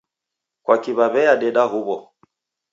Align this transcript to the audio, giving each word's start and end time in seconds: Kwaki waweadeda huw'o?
Kwaki 0.65 0.91
waweadeda 0.97 1.63
huw'o? 1.71 1.97